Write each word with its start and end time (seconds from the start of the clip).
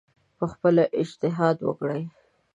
پخپله 0.37 0.83
اجتهاد 1.01 1.57
وکړي 1.67 2.03